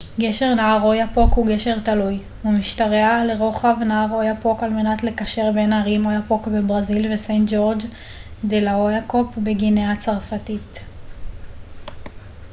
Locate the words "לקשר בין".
5.03-5.73